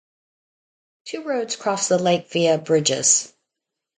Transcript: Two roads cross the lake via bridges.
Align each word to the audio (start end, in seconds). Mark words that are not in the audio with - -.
Two 1.05 1.21
roads 1.21 1.55
cross 1.55 1.87
the 1.87 1.99
lake 1.99 2.31
via 2.31 2.57
bridges. 2.57 3.31